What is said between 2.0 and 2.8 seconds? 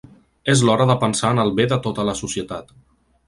la societat.